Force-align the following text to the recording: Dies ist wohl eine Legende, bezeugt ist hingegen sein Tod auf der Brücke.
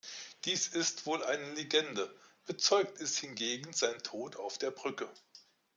Dies 0.45 0.67
ist 0.67 1.05
wohl 1.05 1.23
eine 1.23 1.51
Legende, 1.51 2.11
bezeugt 2.47 2.97
ist 2.97 3.19
hingegen 3.19 3.71
sein 3.71 3.99
Tod 4.01 4.35
auf 4.35 4.57
der 4.57 4.71
Brücke. 4.71 5.07